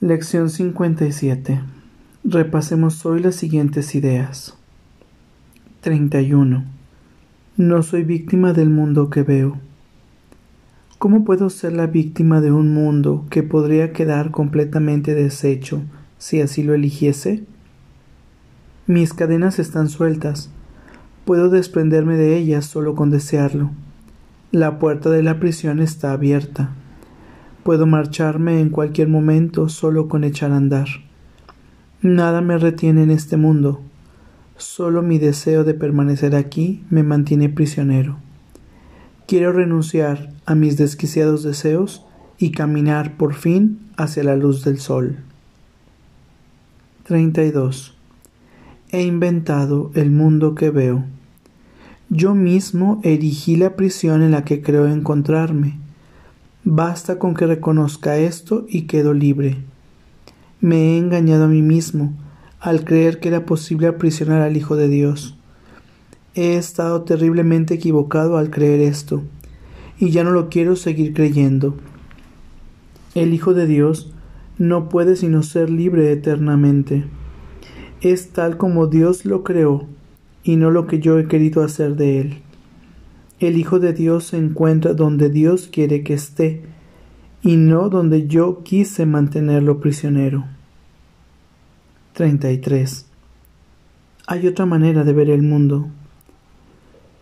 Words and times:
Lección 0.00 0.48
57. 0.48 1.60
Repasemos 2.22 3.04
hoy 3.04 3.20
las 3.20 3.34
siguientes 3.34 3.96
ideas. 3.96 4.56
31. 5.80 6.64
No 7.56 7.82
soy 7.82 8.04
víctima 8.04 8.52
del 8.52 8.70
mundo 8.70 9.10
que 9.10 9.24
veo. 9.24 9.58
¿Cómo 10.98 11.24
puedo 11.24 11.50
ser 11.50 11.72
la 11.72 11.86
víctima 11.86 12.40
de 12.40 12.52
un 12.52 12.72
mundo 12.74 13.26
que 13.30 13.42
podría 13.42 13.92
quedar 13.92 14.30
completamente 14.30 15.14
deshecho 15.14 15.82
si 16.18 16.40
así 16.40 16.62
lo 16.62 16.74
eligiese? 16.74 17.44
Mis 18.86 19.14
cadenas 19.14 19.58
están 19.58 19.88
sueltas. 19.88 20.50
Puedo 21.24 21.50
desprenderme 21.50 22.16
de 22.16 22.36
ellas 22.36 22.66
solo 22.66 22.94
con 22.94 23.10
desearlo. 23.10 23.70
La 24.52 24.78
puerta 24.78 25.10
de 25.10 25.22
la 25.22 25.40
prisión 25.40 25.80
está 25.80 26.12
abierta. 26.12 26.70
Puedo 27.68 27.84
marcharme 27.84 28.62
en 28.62 28.70
cualquier 28.70 29.08
momento 29.08 29.68
solo 29.68 30.08
con 30.08 30.24
echar 30.24 30.52
a 30.52 30.56
andar. 30.56 30.88
Nada 32.00 32.40
me 32.40 32.56
retiene 32.56 33.02
en 33.02 33.10
este 33.10 33.36
mundo. 33.36 33.82
Solo 34.56 35.02
mi 35.02 35.18
deseo 35.18 35.64
de 35.64 35.74
permanecer 35.74 36.34
aquí 36.34 36.82
me 36.88 37.02
mantiene 37.02 37.50
prisionero. 37.50 38.16
Quiero 39.26 39.52
renunciar 39.52 40.30
a 40.46 40.54
mis 40.54 40.78
desquiciados 40.78 41.42
deseos 41.42 42.06
y 42.38 42.52
caminar 42.52 43.18
por 43.18 43.34
fin 43.34 43.80
hacia 43.98 44.24
la 44.24 44.34
luz 44.34 44.64
del 44.64 44.78
sol. 44.78 45.18
32. 47.02 47.94
He 48.92 49.02
inventado 49.02 49.90
el 49.92 50.10
mundo 50.10 50.54
que 50.54 50.70
veo. 50.70 51.04
Yo 52.08 52.34
mismo 52.34 52.98
erigí 53.04 53.56
la 53.56 53.76
prisión 53.76 54.22
en 54.22 54.30
la 54.30 54.42
que 54.42 54.62
creo 54.62 54.88
encontrarme 54.88 55.76
Basta 56.70 57.18
con 57.18 57.32
que 57.32 57.46
reconozca 57.46 58.18
esto 58.18 58.66
y 58.68 58.82
quedo 58.82 59.14
libre. 59.14 59.56
Me 60.60 60.76
he 60.76 60.98
engañado 60.98 61.44
a 61.44 61.48
mí 61.48 61.62
mismo 61.62 62.12
al 62.60 62.84
creer 62.84 63.20
que 63.20 63.28
era 63.28 63.46
posible 63.46 63.86
aprisionar 63.86 64.42
al 64.42 64.54
Hijo 64.54 64.76
de 64.76 64.88
Dios. 64.88 65.34
He 66.34 66.56
estado 66.56 67.04
terriblemente 67.04 67.72
equivocado 67.72 68.36
al 68.36 68.50
creer 68.50 68.82
esto, 68.82 69.22
y 69.98 70.10
ya 70.10 70.24
no 70.24 70.30
lo 70.30 70.50
quiero 70.50 70.76
seguir 70.76 71.14
creyendo. 71.14 71.74
El 73.14 73.32
Hijo 73.32 73.54
de 73.54 73.66
Dios 73.66 74.12
no 74.58 74.90
puede 74.90 75.16
sino 75.16 75.42
ser 75.42 75.70
libre 75.70 76.12
eternamente. 76.12 77.06
Es 78.02 78.28
tal 78.28 78.58
como 78.58 78.88
Dios 78.88 79.24
lo 79.24 79.42
creó, 79.42 79.86
y 80.42 80.56
no 80.56 80.70
lo 80.70 80.86
que 80.86 81.00
yo 81.00 81.18
he 81.18 81.28
querido 81.28 81.64
hacer 81.64 81.96
de 81.96 82.20
él. 82.20 82.42
El 83.40 83.56
Hijo 83.56 83.78
de 83.78 83.92
Dios 83.92 84.24
se 84.24 84.36
encuentra 84.36 84.94
donde 84.94 85.30
Dios 85.30 85.68
quiere 85.70 86.02
que 86.02 86.14
esté 86.14 86.64
y 87.40 87.56
no 87.56 87.88
donde 87.88 88.26
yo 88.26 88.64
quise 88.64 89.06
mantenerlo 89.06 89.78
prisionero. 89.78 90.44
33. 92.14 93.06
Hay 94.26 94.46
otra 94.48 94.66
manera 94.66 95.04
de 95.04 95.12
ver 95.12 95.30
el 95.30 95.42
mundo. 95.42 95.86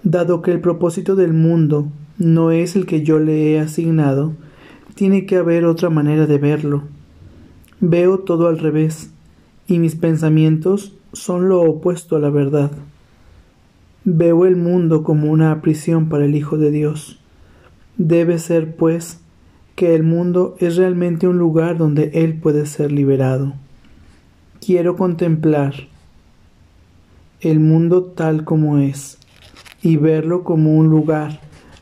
Dado 0.03 0.41
que 0.41 0.53
el 0.53 0.61
propósito 0.61 1.17
del 1.17 1.35
mundo 1.35 1.89
no 2.17 2.51
es 2.51 2.77
el 2.77 2.87
que 2.87 3.03
yo 3.03 3.19
le 3.19 3.53
he 3.53 3.61
asignado, 3.61 4.33
tiene 4.95 5.27
que 5.27 5.37
haber 5.37 5.67
otra 5.67 5.91
manera 5.91 6.27
de 6.27 6.39
verlo. 6.39 6.85
Veo 7.81 8.21
todo 8.21 8.49
al 8.49 8.59
revés, 8.59 9.11
y 9.67 9.79
mis 9.79 9.97
pensamientos 9.97 10.95
son 11.13 11.51
lo 11.51 11.61
opuesto 11.61 12.17
a 12.17 12.21
la 12.21 12.31
verdad. 12.31 12.71
Veo 14.09 14.47
el 14.47 14.55
mundo 14.55 15.03
como 15.03 15.33
una 15.33 15.61
prisión 15.63 16.09
para 16.09 16.27
el 16.27 16.37
Hijo 16.37 16.59
de 16.59 16.71
Dios. 16.71 17.19
Debe 17.97 18.39
ser, 18.39 18.77
pues, 18.77 19.19
que 19.75 19.97
el 19.97 20.05
mundo 20.05 20.55
es 20.61 20.77
realmente 20.77 21.27
un 21.27 21.39
lugar 21.39 21.77
donde 21.77 22.13
Él 22.15 22.39
puede 22.39 22.67
ser 22.67 22.93
liberado. 22.93 23.55
Quiero 24.65 24.95
contemplar 24.95 25.75
el 27.41 27.59
mundo 27.59 28.05
tal 28.05 28.45
como 28.45 28.79
es 28.79 29.19
y 29.83 29.97
verlo 29.97 30.45
como 30.45 30.77
un 30.77 30.87
lugar 30.87 31.41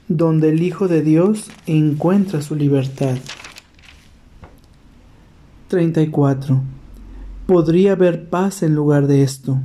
donde 0.08 0.48
el 0.48 0.62
Hijo 0.62 0.88
de 0.88 1.02
Dios 1.02 1.50
encuentra 1.66 2.40
su 2.40 2.56
libertad. 2.56 3.18
34. 5.68 6.62
Podría 7.44 7.92
haber 7.92 8.30
paz 8.30 8.62
en 8.62 8.74
lugar 8.74 9.08
de 9.08 9.22
esto. 9.22 9.60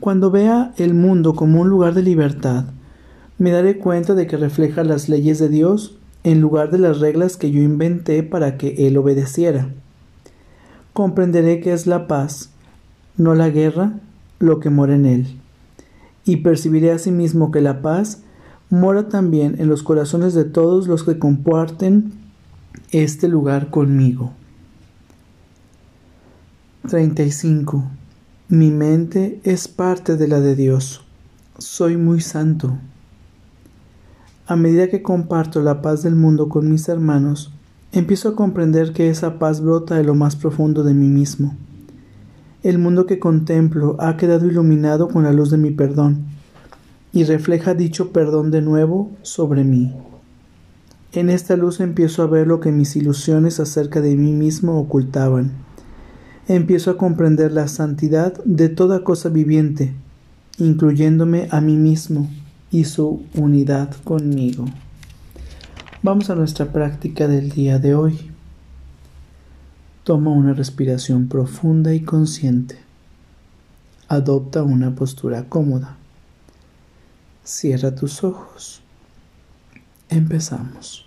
Cuando 0.00 0.30
vea 0.30 0.74
el 0.76 0.92
mundo 0.92 1.34
como 1.34 1.60
un 1.60 1.70
lugar 1.70 1.94
de 1.94 2.02
libertad, 2.02 2.66
me 3.38 3.50
daré 3.50 3.78
cuenta 3.78 4.14
de 4.14 4.26
que 4.26 4.36
refleja 4.36 4.84
las 4.84 5.08
leyes 5.08 5.38
de 5.38 5.48
Dios 5.48 5.98
en 6.22 6.40
lugar 6.40 6.70
de 6.70 6.78
las 6.78 7.00
reglas 7.00 7.36
que 7.36 7.50
yo 7.50 7.62
inventé 7.62 8.22
para 8.22 8.58
que 8.58 8.86
Él 8.86 8.96
obedeciera. 8.98 9.70
Comprenderé 10.92 11.60
que 11.60 11.72
es 11.72 11.86
la 11.86 12.06
paz, 12.06 12.50
no 13.16 13.34
la 13.34 13.48
guerra, 13.48 13.94
lo 14.38 14.60
que 14.60 14.70
mora 14.70 14.94
en 14.94 15.06
Él. 15.06 15.40
Y 16.24 16.38
percibiré 16.38 16.92
asimismo 16.92 17.50
que 17.50 17.60
la 17.60 17.80
paz 17.80 18.22
mora 18.68 19.08
también 19.08 19.56
en 19.58 19.68
los 19.68 19.82
corazones 19.82 20.34
de 20.34 20.44
todos 20.44 20.88
los 20.88 21.04
que 21.04 21.18
comparten 21.18 22.12
este 22.90 23.28
lugar 23.28 23.70
conmigo. 23.70 24.32
35. 26.88 27.84
Mi 28.48 28.70
mente 28.70 29.40
es 29.42 29.66
parte 29.66 30.16
de 30.16 30.28
la 30.28 30.38
de 30.38 30.54
Dios. 30.54 31.04
Soy 31.58 31.96
muy 31.96 32.20
santo. 32.20 32.78
A 34.46 34.54
medida 34.54 34.86
que 34.86 35.02
comparto 35.02 35.60
la 35.62 35.82
paz 35.82 36.04
del 36.04 36.14
mundo 36.14 36.48
con 36.48 36.70
mis 36.70 36.88
hermanos, 36.88 37.52
empiezo 37.90 38.28
a 38.28 38.36
comprender 38.36 38.92
que 38.92 39.10
esa 39.10 39.40
paz 39.40 39.60
brota 39.60 39.96
de 39.96 40.04
lo 40.04 40.14
más 40.14 40.36
profundo 40.36 40.84
de 40.84 40.94
mí 40.94 41.08
mismo. 41.08 41.56
El 42.62 42.78
mundo 42.78 43.04
que 43.04 43.18
contemplo 43.18 43.96
ha 43.98 44.16
quedado 44.16 44.46
iluminado 44.46 45.08
con 45.08 45.24
la 45.24 45.32
luz 45.32 45.50
de 45.50 45.58
mi 45.58 45.72
perdón 45.72 46.26
y 47.12 47.24
refleja 47.24 47.74
dicho 47.74 48.12
perdón 48.12 48.52
de 48.52 48.62
nuevo 48.62 49.10
sobre 49.22 49.64
mí. 49.64 49.92
En 51.10 51.30
esta 51.30 51.56
luz 51.56 51.80
empiezo 51.80 52.22
a 52.22 52.28
ver 52.28 52.46
lo 52.46 52.60
que 52.60 52.70
mis 52.70 52.94
ilusiones 52.94 53.58
acerca 53.58 54.00
de 54.00 54.14
mí 54.14 54.30
mismo 54.30 54.78
ocultaban 54.78 55.65
empiezo 56.48 56.90
a 56.90 56.96
comprender 56.96 57.52
la 57.52 57.68
santidad 57.68 58.32
de 58.44 58.68
toda 58.68 59.02
cosa 59.02 59.28
viviente, 59.28 59.92
incluyéndome 60.58 61.48
a 61.50 61.60
mí 61.60 61.76
mismo 61.76 62.30
y 62.70 62.84
su 62.84 63.22
unidad 63.34 63.94
conmigo. 64.04 64.66
Vamos 66.02 66.30
a 66.30 66.34
nuestra 66.34 66.66
práctica 66.72 67.26
del 67.26 67.50
día 67.50 67.78
de 67.78 67.94
hoy. 67.94 68.30
Toma 70.04 70.30
una 70.30 70.52
respiración 70.52 71.26
profunda 71.26 71.94
y 71.94 72.00
consciente. 72.00 72.78
Adopta 74.08 74.62
una 74.62 74.94
postura 74.94 75.48
cómoda. 75.48 75.96
Cierra 77.42 77.94
tus 77.94 78.22
ojos. 78.22 78.82
Empezamos. 80.08 81.05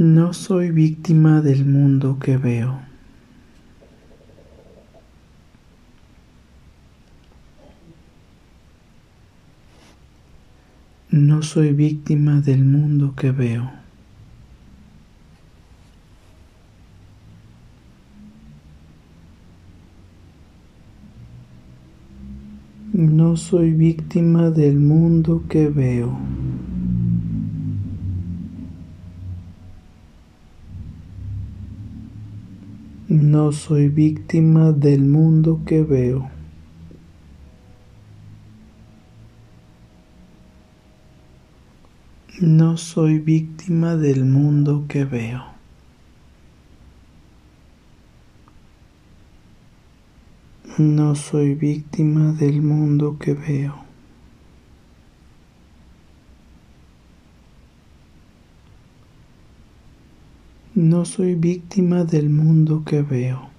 No 0.00 0.32
soy 0.32 0.70
víctima 0.70 1.42
del 1.42 1.66
mundo 1.66 2.18
que 2.18 2.38
veo. 2.38 2.80
No 11.10 11.42
soy 11.42 11.74
víctima 11.74 12.40
del 12.40 12.64
mundo 12.64 13.14
que 13.14 13.30
veo. 13.30 13.70
No 22.94 23.36
soy 23.36 23.72
víctima 23.72 24.48
del 24.48 24.78
mundo 24.78 25.44
que 25.46 25.68
veo. 25.68 26.39
No 33.10 33.50
soy 33.50 33.88
víctima 33.88 34.70
del 34.70 35.00
mundo 35.00 35.62
que 35.66 35.82
veo. 35.82 36.30
No 42.40 42.76
soy 42.76 43.18
víctima 43.18 43.96
del 43.96 44.24
mundo 44.24 44.84
que 44.88 45.04
veo. 45.04 45.42
No 50.78 51.16
soy 51.16 51.56
víctima 51.56 52.30
del 52.34 52.62
mundo 52.62 53.18
que 53.18 53.34
veo. 53.34 53.89
No 60.82 61.04
soy 61.04 61.34
víctima 61.34 62.04
del 62.04 62.30
mundo 62.30 62.84
que 62.86 63.02
veo. 63.02 63.50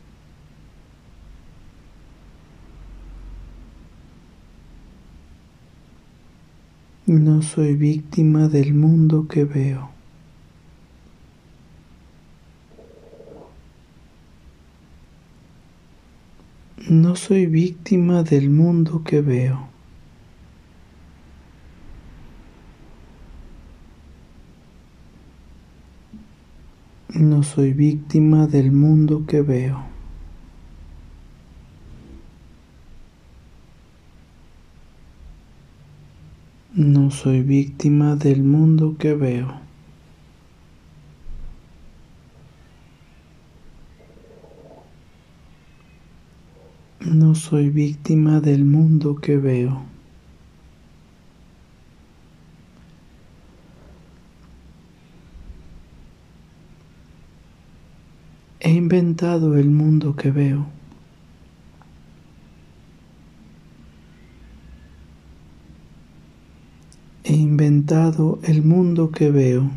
No 7.05 7.43
soy 7.43 7.75
víctima 7.75 8.47
del 8.47 8.73
mundo 8.73 9.27
que 9.27 9.45
veo. 9.45 9.91
No 16.89 17.15
soy 17.15 17.45
víctima 17.45 18.23
del 18.23 18.49
mundo 18.49 19.03
que 19.03 19.21
veo. 19.21 19.70
No 27.13 27.43
soy 27.43 27.73
víctima 27.73 28.47
del 28.47 28.71
mundo 28.71 29.25
que 29.27 29.41
veo. 29.41 29.83
No 36.73 37.11
soy 37.11 37.41
víctima 37.41 38.15
del 38.15 38.43
mundo 38.43 38.95
que 38.97 39.13
veo. 39.13 39.59
No 47.01 47.35
soy 47.35 47.69
víctima 47.69 48.39
del 48.39 48.63
mundo 48.63 49.17
que 49.17 49.35
veo. 49.35 49.81
He 58.63 58.69
inventado 58.69 59.57
el 59.57 59.71
mundo 59.71 60.15
que 60.15 60.29
veo. 60.29 60.67
He 67.23 67.33
inventado 67.33 68.37
el 68.43 68.61
mundo 68.61 69.09
que 69.09 69.31
veo. 69.31 69.71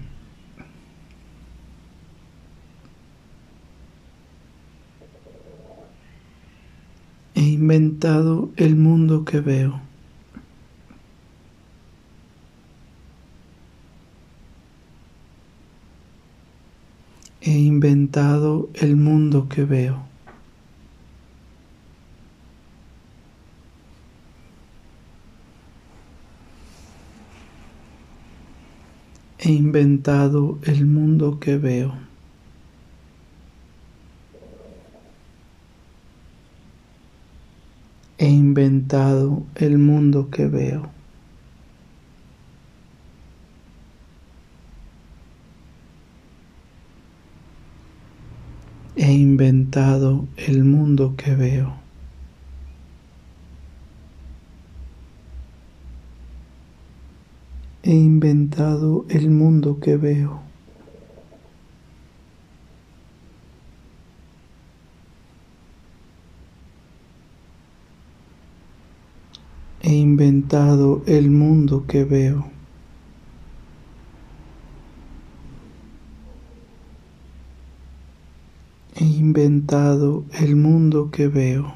He 7.35 7.41
inventado 7.41 8.51
el 8.57 8.77
mundo 8.77 9.25
que 9.25 9.41
veo. 9.41 9.84
He 17.47 17.59
inventado 17.59 18.71
el 18.73 18.97
mundo 18.97 19.51
que 19.51 19.67
veo. 19.67 20.03
He 29.39 29.53
inventado 29.53 30.59
el 30.63 30.87
mundo 30.87 31.39
que 31.39 31.59
veo. 31.59 31.93
He 38.17 38.31
inventado 38.31 39.43
el 39.57 39.77
mundo 39.77 40.31
que 40.31 40.47
veo. 40.47 40.95
He 48.97 49.13
inventado 49.35 50.29
el 50.37 50.63
mundo 50.63 51.17
que 51.17 51.35
veo. 51.35 51.75
He 57.83 57.95
inventado 57.95 59.05
el 59.09 59.31
mundo 59.31 59.81
que 59.81 59.97
veo. 59.97 60.41
He 69.83 69.95
inventado 69.95 71.03
el 71.07 71.29
mundo 71.29 71.87
que 71.89 72.05
veo. 72.05 72.54
He 79.05 79.19
inventado 79.19 80.25
el 80.33 80.57
mundo 80.57 81.11
que 81.11 81.29
veo. 81.29 81.75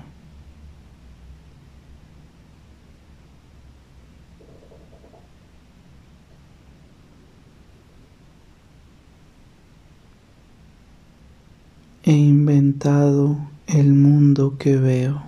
He 12.03 12.13
inventado 12.13 13.37
el 13.67 13.93
mundo 13.93 14.57
que 14.57 14.79
veo. 14.79 15.28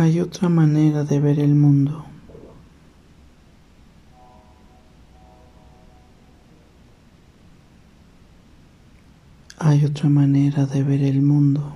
Hay 0.00 0.18
otra 0.18 0.48
manera 0.48 1.04
de 1.04 1.20
ver 1.20 1.38
el 1.38 1.54
mundo. 1.54 2.06
Hay 9.58 9.84
otra 9.84 10.08
manera 10.08 10.64
de 10.64 10.82
ver 10.82 11.02
el 11.02 11.20
mundo. 11.20 11.74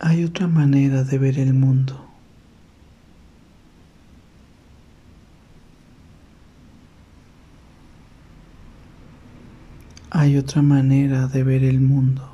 Hay 0.00 0.24
otra 0.24 0.48
manera 0.48 1.04
de 1.04 1.18
ver 1.18 1.38
el 1.38 1.54
mundo. 1.54 2.05
Hay 10.26 10.36
otra 10.38 10.60
manera 10.60 11.28
de 11.28 11.44
ver 11.44 11.62
el 11.62 11.80
mundo. 11.80 12.28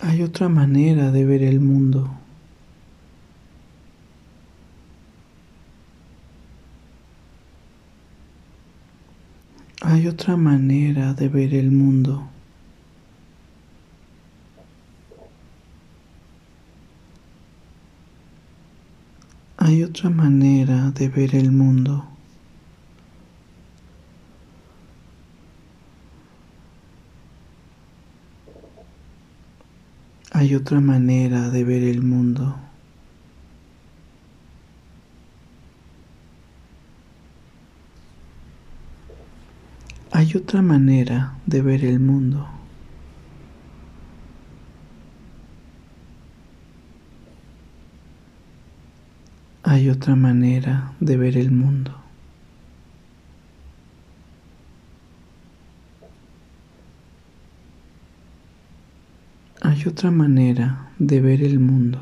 Hay 0.00 0.24
otra 0.24 0.48
manera 0.48 1.12
de 1.12 1.24
ver 1.24 1.44
el 1.44 1.60
mundo. 1.60 2.10
Hay 9.82 10.08
otra 10.08 10.36
manera 10.36 11.14
de 11.14 11.28
ver 11.28 11.54
el 11.54 11.70
mundo. 11.70 12.28
Hay 19.68 19.82
otra 19.82 20.08
manera 20.08 20.92
de 20.92 21.10
ver 21.10 21.36
el 21.36 21.52
mundo. 21.52 22.08
Hay 30.32 30.54
otra 30.54 30.80
manera 30.80 31.50
de 31.50 31.64
ver 31.64 31.82
el 31.82 32.02
mundo. 32.02 32.56
Hay 40.12 40.34
otra 40.34 40.62
manera 40.62 41.36
de 41.44 41.60
ver 41.60 41.84
el 41.84 42.00
mundo. 42.00 42.57
Hay 49.70 49.90
otra 49.90 50.16
manera 50.16 50.94
de 50.98 51.18
ver 51.18 51.36
el 51.36 51.50
mundo. 51.50 51.94
Hay 59.60 59.84
otra 59.86 60.10
manera 60.10 60.90
de 60.98 61.20
ver 61.20 61.42
el 61.42 61.58
mundo. 61.58 62.00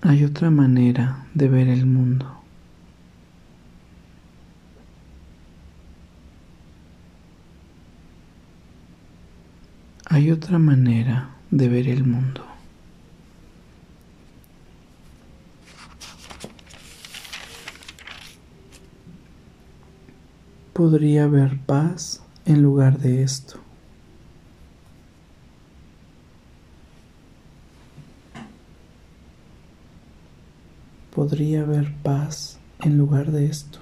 Hay 0.00 0.24
otra 0.24 0.48
manera 0.48 1.26
de 1.34 1.48
ver 1.48 1.68
el 1.68 1.84
mundo. 1.84 2.41
Hay 10.12 10.30
otra 10.30 10.58
manera 10.58 11.30
de 11.50 11.70
ver 11.70 11.88
el 11.88 12.04
mundo. 12.04 12.44
Podría 20.74 21.24
haber 21.24 21.58
paz 21.60 22.22
en 22.44 22.60
lugar 22.60 22.98
de 22.98 23.22
esto. 23.22 23.58
Podría 31.14 31.62
haber 31.62 31.90
paz 32.02 32.58
en 32.80 32.98
lugar 32.98 33.32
de 33.32 33.46
esto. 33.46 33.78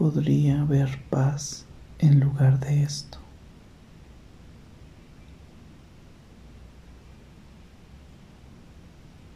Podría 0.00 0.62
haber 0.62 0.98
paz 1.10 1.66
en 1.98 2.20
lugar 2.20 2.58
de 2.58 2.84
esto. 2.84 3.18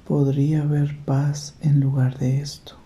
Podría 0.09 0.62
haber 0.62 0.97
paz 1.04 1.54
en 1.61 1.80
lugar 1.80 2.16
de 2.16 2.40
esto. 2.40 2.78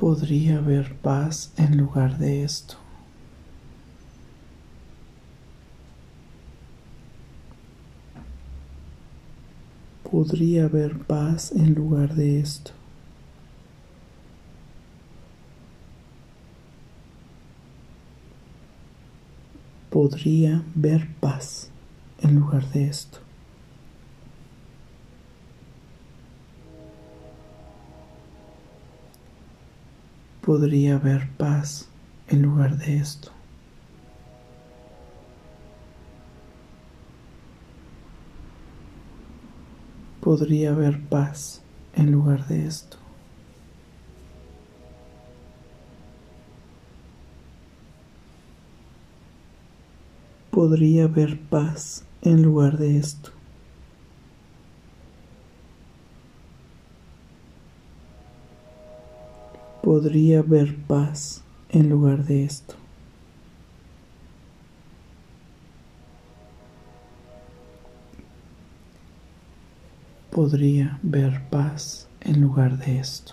Podría 0.00 0.58
haber 0.58 0.96
paz 0.96 1.52
en 1.58 1.76
lugar 1.76 2.18
de 2.18 2.42
esto. 2.42 2.85
Podría 10.16 10.64
haber 10.64 10.98
paz 11.00 11.52
en 11.52 11.74
lugar 11.74 12.14
de 12.14 12.40
esto. 12.40 12.70
podría 19.90 20.62
ver 20.74 21.06
paz 21.20 21.70
en 22.22 22.36
lugar 22.36 22.66
de 22.70 22.86
esto. 22.86 23.18
Podría 30.40 30.96
haber 30.96 31.28
paz 31.36 31.90
en 32.28 32.40
lugar 32.40 32.78
de 32.78 32.96
esto. 32.96 33.35
Podría 40.26 40.72
haber 40.72 41.00
paz 41.02 41.62
en 41.94 42.10
lugar 42.10 42.48
de 42.48 42.66
esto. 42.66 42.96
podría 50.50 51.04
haber 51.04 51.38
paz 51.38 52.04
en 52.22 52.42
lugar 52.42 52.78
de 52.78 52.96
esto. 52.96 53.30
Podría 59.82 60.38
haber 60.38 60.74
paz 60.86 61.44
en 61.68 61.90
lugar 61.90 62.24
de 62.24 62.44
esto. 62.44 62.85
Podría 70.36 70.98
ver 71.02 71.48
paz 71.48 72.08
en 72.20 72.42
lugar 72.42 72.76
de 72.76 72.98
esto. 72.98 73.32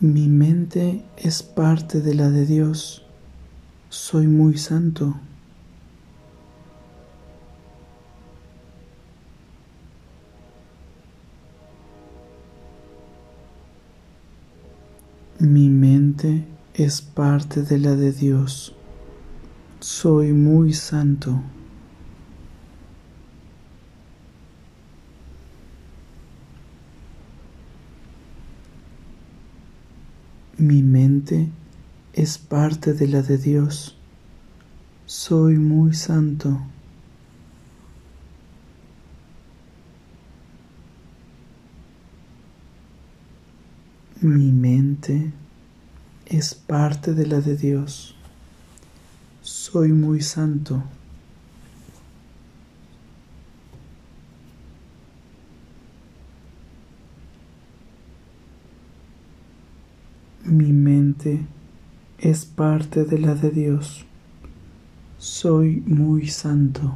Mi 0.00 0.26
mente 0.26 1.04
es 1.16 1.44
parte 1.44 2.00
de 2.00 2.12
la 2.16 2.28
de 2.30 2.44
Dios. 2.44 3.06
Soy 3.88 4.26
muy 4.26 4.58
santo. 4.58 5.14
Mi 15.38 15.68
mente 15.68 16.48
es 16.74 17.00
parte 17.00 17.62
de 17.62 17.78
la 17.78 17.94
de 17.94 18.10
Dios. 18.10 18.74
Soy 19.80 20.32
muy 20.32 20.72
santo. 20.72 21.40
Mi 30.56 30.82
mente 30.82 31.48
es 32.12 32.38
parte 32.38 32.92
de 32.92 33.06
la 33.06 33.22
de 33.22 33.38
Dios. 33.38 33.96
Soy 35.06 35.58
muy 35.58 35.94
santo. 35.94 36.60
Mi 44.20 44.50
mente 44.50 45.32
es 46.26 46.56
parte 46.56 47.14
de 47.14 47.26
la 47.28 47.40
de 47.40 47.56
Dios. 47.56 48.17
Soy 49.48 49.92
muy 49.92 50.20
santo. 50.20 50.82
Mi 60.44 60.70
mente 60.74 61.46
es 62.18 62.44
parte 62.44 63.04
de 63.06 63.18
la 63.18 63.34
de 63.34 63.50
Dios. 63.50 64.04
Soy 65.16 65.82
muy 65.86 66.28
santo. 66.28 66.94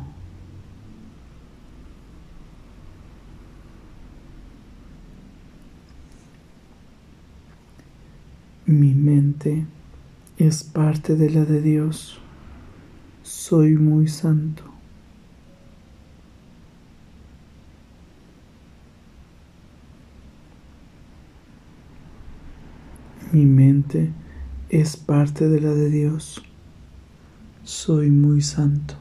Mi 8.67 8.93
mente 8.93 9.65
es 10.37 10.63
parte 10.65 11.17
de 11.17 11.31
la 11.31 11.47
de 11.47 11.63
Dios. 11.63 12.22
Soy 13.45 13.73
muy 13.73 14.07
santo. 14.07 14.63
Mi 23.33 23.45
mente 23.45 24.13
es 24.69 24.97
parte 24.97 25.49
de 25.49 25.61
la 25.61 25.71
de 25.71 25.91
Dios. 25.91 26.41
Soy 27.65 28.11
muy 28.11 28.43
santo. 28.43 28.95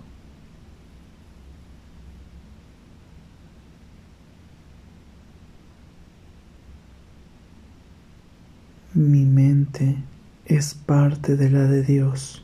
Mi 8.95 9.23
mente 9.23 9.97
es 10.45 10.73
parte 10.73 11.35
de 11.35 11.51
la 11.51 11.65
de 11.65 11.83
Dios. 11.83 12.43